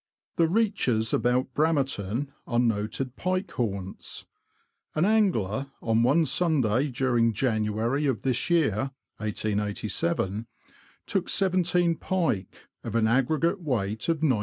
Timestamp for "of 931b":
14.09-14.39